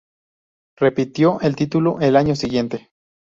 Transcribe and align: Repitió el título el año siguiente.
Repitió 0.77 1.39
el 1.41 1.55
título 1.55 1.99
el 1.99 2.15
año 2.15 2.35
siguiente. 2.35 2.89